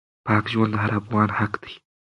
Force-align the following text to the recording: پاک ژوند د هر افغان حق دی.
پاک 0.25 0.45
ژوند 0.53 0.71
د 0.75 0.81
هر 0.83 0.91
افغان 0.99 1.29
حق 1.37 1.53
دی. 1.63 1.73